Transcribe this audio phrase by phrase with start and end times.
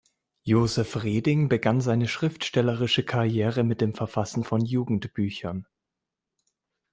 [0.41, 5.67] Josef Reding begann seine schriftstellerische Karriere mit dem Verfassen von Jugendbüchern.